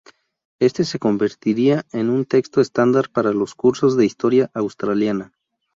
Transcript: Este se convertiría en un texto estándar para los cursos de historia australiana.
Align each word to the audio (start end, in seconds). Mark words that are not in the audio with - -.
Este 0.57 0.83
se 0.83 0.97
convertiría 0.97 1.85
en 1.91 2.09
un 2.09 2.25
texto 2.25 2.59
estándar 2.59 3.11
para 3.11 3.33
los 3.33 3.53
cursos 3.53 3.95
de 3.97 4.05
historia 4.07 4.49
australiana. 4.55 5.31